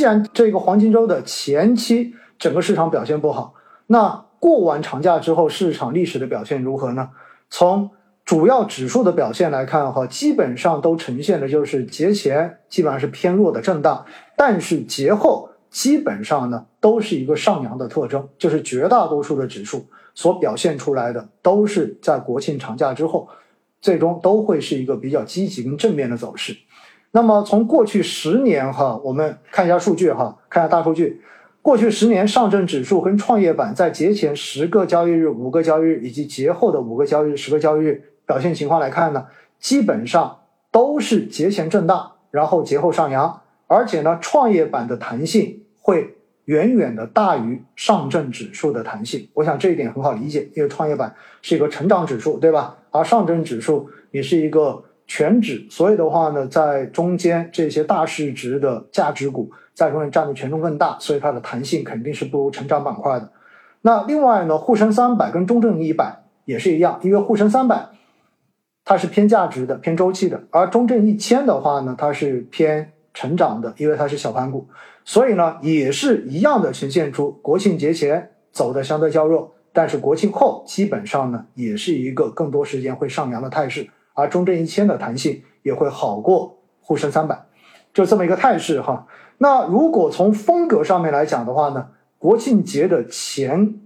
[0.00, 3.52] 既然这个黄金周的前期整个市场表现不好，
[3.86, 7.10] 那过完长假之后市场历史的表现如何呢？
[7.50, 7.90] 从
[8.24, 14.06] 主要指数的表现来看，哈，基本上都呈现的就是节前基本上是偏弱的震荡，
[14.38, 23.28] 但是节后基本上呢都是一个上扬的特征，就是绝大多数的指数所表现出来的都是在国庆长假之后，
[23.82, 26.56] 最终都会是一个比较积极跟正面的走势。
[27.12, 31.20] 那么从过去十年哈，我们看一下数据哈，看一下大数据。
[31.62, 38.04] 过去十年，上证指数跟创业板在节前十个交易日、五个交易日以及节后的五个交易日、十个交易日。
[38.26, 39.26] 表现情况来看呢，
[39.58, 40.38] 基本上
[40.70, 49.28] 都是节前震荡，然后节后上扬，而且呢，创业板的弹性会远远的大于上证指数的弹性。
[49.34, 52.78] 我想这一点很好理解，因为创业板是一个成长指数，对吧？
[52.92, 63.32] 而上证指数也是一个全指，所以的话呢，在中间这些大市值的价值股在中间占的权重更大，所以它的弹性肯定是不如成长板块的。
[63.82, 67.88] 那另外呢，沪深三百跟中证一百也是一样，因为沪深三百。
[68.84, 74.68] 它是偏价值的、偏周期的，而中证一千的话呢，它是偏成长的，因为它是小盘股，
[75.04, 83.88] 所以呢也是一样的呈现出国庆节前走的相对较弱，但是国庆后基本上呢也是一个更多时间会上扬的态势，
[84.20, 87.46] 而中证一千的弹性也会好过沪深三百，
[87.92, 89.06] 就这么一个态势哈。
[89.38, 93.80] 那如果从风格上面来讲的话呢，国庆节的前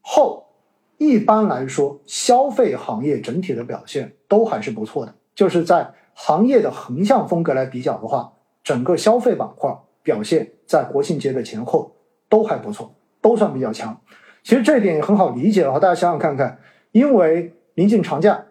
[0.00, 0.46] 后。
[1.02, 5.14] 一般来说，消费行业整体的表现都还是不错的。
[5.34, 8.30] 就是在行业的横向风格来比较的话，
[8.62, 11.90] 整个消费板块表现在国庆节的前后
[12.28, 13.98] 都还不错，都算比较强。
[14.42, 16.58] 其实这一点也很好理解的话，大家想想看看，
[16.92, 18.44] 因为临近长假，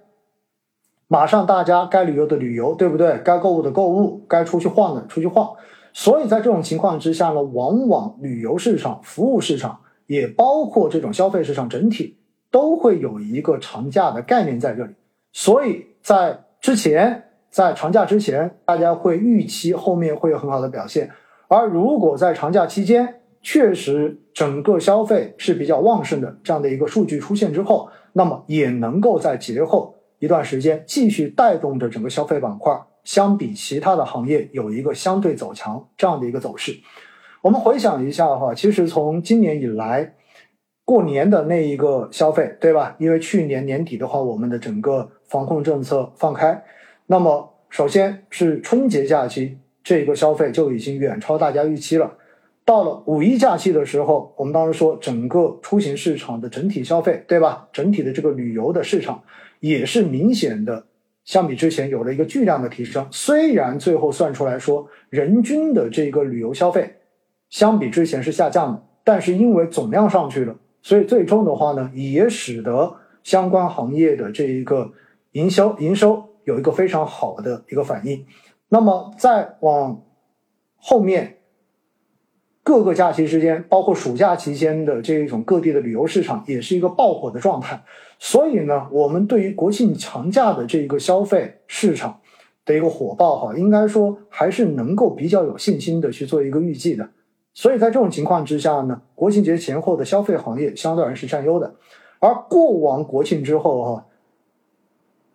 [1.10, 3.20] 马上大家该旅游的旅游，对不对？
[3.26, 5.50] 该购物的购物，该出去晃的出去晃。
[5.92, 12.16] 所以在这种情况之下呢，往往旅游市场、服务市场，也包括这种消费市场整体。
[12.52, 14.92] 都会有一个长假的概念在这里，
[15.32, 21.12] 所以在之前，在长假之前，大家会预期后面会有很好的表现。
[21.48, 36.78] 而如果在长假期间，确实整个消费是比较旺盛的这样的一个数据出现之后，那么也能够在节后一段时间继续带动着整个消费板块，相比其他的行业有一个相对走强这样的一个走势。
[37.42, 40.16] 我们回想一下的话，其实从今年以来。
[40.86, 42.96] 过年的那一个消费，对吧？
[42.98, 46.64] 因为去年年底的话，我们的整个防控政策放开，
[47.06, 52.18] 那么首先是春节假期这个消费就已经远超大家预期了。
[52.66, 57.68] 到了五一假期的时候，我们当时说整个出行市场的整体消费，对吧？
[57.72, 59.22] 整体的这个旅游的市场
[59.60, 60.86] 也是明显的
[61.24, 63.08] 相比之前有了一个巨量的提升。
[63.12, 66.96] 虽然最后算出来说人均的这个旅游消费
[67.50, 70.56] 相比之前是下降的，但是因为总量上去了。
[70.82, 74.92] 所以最终的话呢，也使得相关行业的这一个
[75.34, 78.26] 营销营收有一个非常好的一个反应。
[78.70, 80.06] 那么再往
[80.78, 81.39] 后面
[82.70, 87.82] 各个假期之间，包括暑假期间的这一种各地的旅游市场，也是一个爆火的状态。
[88.20, 92.20] 所以呢，我们对于国庆长假的这一个消费市场
[92.66, 97.10] 的一个火爆哈，应该说还是能够比较有信心的去做一个预计的。
[97.56, 101.74] 所以在这种情况之下呢，国庆节前后的消费行业相对而言是占优的，
[102.20, 104.06] 而过往国庆之后哈，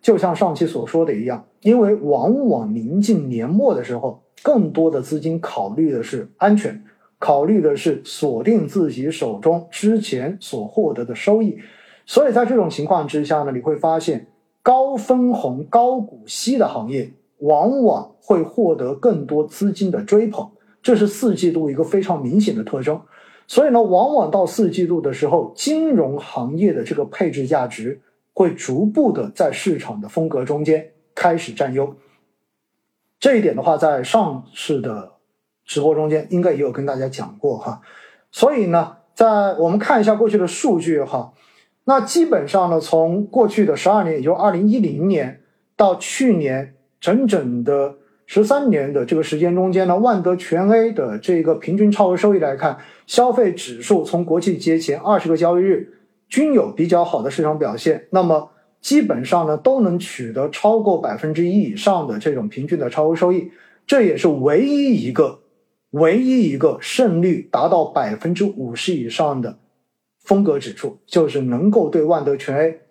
[0.01, 6.81] 就像上期所说的一样，因为往往临近年末的时候，更多的资金考虑的是安全，
[7.17, 11.57] 考虑的是锁定自己手中之前所获得的收益，
[12.05, 14.27] 所以在这种情况之下呢，你会发现
[14.61, 20.51] 高分红、高股息的行业往往会获得更多资金的追捧。
[20.83, 23.01] 这是四季度一个非常明显的特征，
[23.47, 27.99] 所以呢，往往到四季度的时候，金融行业的这个配置价值
[28.33, 31.95] 会逐步的在市场的风格中间开始占优。
[33.19, 35.13] 这一点的话，在上市的
[35.65, 37.81] 直播中间应该也有跟大家讲过哈。
[38.31, 39.25] 所以呢，在
[39.59, 41.33] 我们看一下过去的数据哈，
[41.83, 45.41] 那基本上呢，从过去的十二年，也就二零一零年
[45.75, 47.95] 到去年整整的。
[48.27, 55.93] 十三年的这个时间中间呢，万德全 A 的这个平均超额收益来看，消费指数从国庆节前二十个交易日
[56.27, 58.49] 均有比较好的市场表现，那么
[58.81, 63.51] 基本上呢都能取得超过百分之一以上的这种平均的超额收益，
[63.85, 65.41] 这也是唯一一个
[65.95, 69.57] 唯一一个胜率达到百分之五十以上的
[70.19, 72.81] 风格指数，就是能够对万德全 A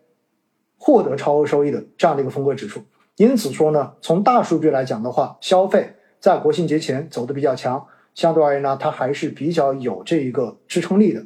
[0.78, 2.80] 获得超额收益的这样的一个风格指数。
[3.16, 11.22] 因此说呢，从大数据来讲的话，消费在国庆节前走的比较强，相对而言呢，它还是比较有这一个支撑力的。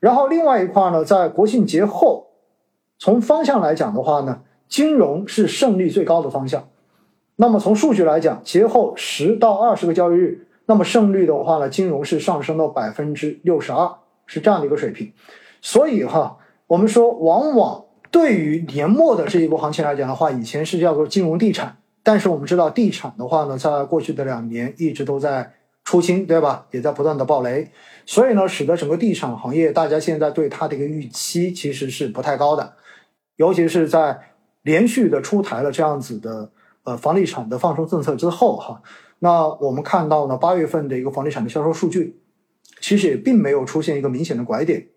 [0.00, 2.28] 然后另外一块呢，在国庆节后，
[2.98, 6.70] 从方向来讲的话呢，金融是胜率最高的方向。
[7.36, 13.90] 那么从数据来讲，节后十到二十个交易日，那么胜率的话呢，金融是上升到百分之六十二，
[14.26, 15.12] 是这样的一个水平。
[15.60, 25.52] 所以哈，我们说往往对于年末的这一波行情来讲的话，以前是叫做金融地产，但是我们知道地产的话呢，在过去的两年一直都在
[25.84, 26.66] 出清，对吧？
[26.70, 27.70] 也在不断的暴雷，
[28.06, 32.74] 所以呢，使得整个地产行业大家现在对它的一个预期其实是不太高的，
[33.36, 34.18] 尤其是在
[34.62, 36.50] 连续的出台了这样子的。
[36.84, 38.82] 呃，房地产的放松政策之后，哈，
[39.24, 42.20] 那我们看到呢，八月份的一个房地产的销售数据，
[42.80, 44.88] 其实也并没有出现一个明显的拐点，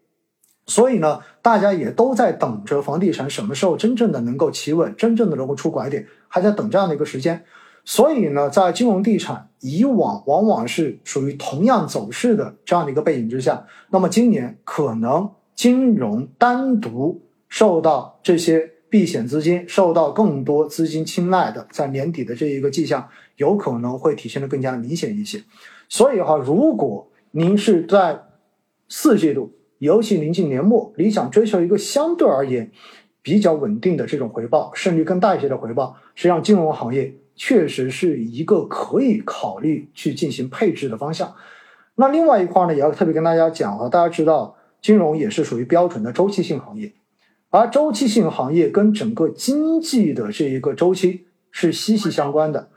[0.65, 7.45] 所以呢，大家也都在等着房地产什么时候真正的能够企稳，真正的能够出拐点，还在等这样的一个时间。
[7.83, 18.71] 所以呢，在金融地产以往往往是属于同样走势的这样的一个背景之下，那么今年可能金融单独受到这些。
[18.89, 25.43] 避险资金受到更多资金青睐的，在年底的这一个迹象，有可能会体现的更加明显一些。
[25.89, 28.23] 所以哈，如果您是在
[28.87, 32.71] 四季度，尤其临近年末，你想追求一个相对而言
[33.21, 41.33] 比较稳定的这种回报，胜率更大一些的回报，实际上金融行业确实是一个可以考虑去进行配置的方向。
[41.95, 46.93] 那另外一块呢，也要特别跟大家讲啊，大家知道金融也是属于标准的周期性行业。
[47.55, 52.67] 而周期性行业跟整个经济的这一个周期是息息相关的。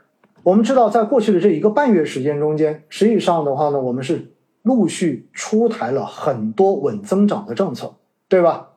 [0.41, 4.31] 我们知道，在过去的这一个半月时间中间，实际上的话呢，我们是
[4.61, 7.93] 陆续出台了很多稳增长的政策，
[8.29, 8.69] 对吧？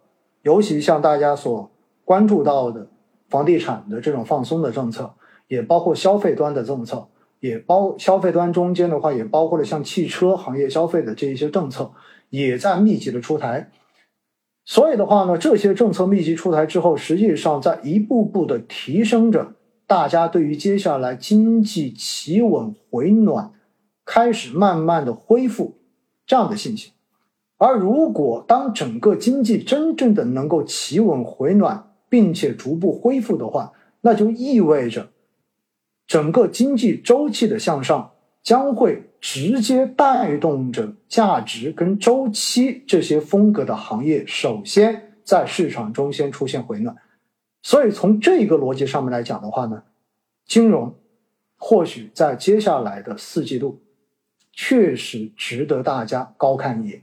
[0.43, 1.71] 尤其像大家所
[2.05, 2.89] 关注到的
[3.29, 5.15] 房地产的这种放松的政策，
[5.47, 7.07] 也包括消费端的政策，
[7.39, 11.93] 也包消费端中间的话，也包括了像汽车行业消费的这一些政策，
[12.31, 13.71] 也在密集的出台。
[14.65, 19.55] 所以的话呢，这些政策密集出台之后，实际上在一步步的提升着
[19.87, 23.53] 大家对于接下来经济企稳回暖、
[24.05, 25.79] 开始慢慢的恢复
[26.27, 26.93] 这样的信心。
[27.59, 35.09] 而如果当整个经济真正的能够企稳回暖，并且逐步恢复的话，那就意味着
[36.07, 38.13] 整个经济周期的向上
[38.43, 39.09] 将会。
[39.23, 46.95] 直接带动着价值跟周期这些风格的行业，首先在市场中先出现回暖。
[47.63, 49.85] 所以从这个逻辑上面来讲的话呢，
[50.45, 50.93] 金融
[51.57, 53.81] 或许在接下来的四季度
[54.53, 57.03] 确实值得大家高看一眼。